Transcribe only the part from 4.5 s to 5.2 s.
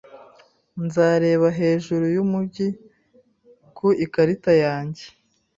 yanjye.